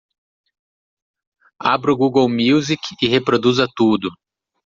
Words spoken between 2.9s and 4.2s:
e reproduza tudo.